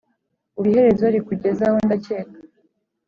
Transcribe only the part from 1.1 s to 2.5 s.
rikugezeho ndakeka